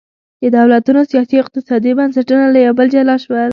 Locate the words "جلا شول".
2.95-3.49